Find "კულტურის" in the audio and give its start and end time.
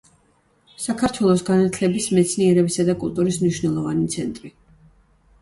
3.05-3.39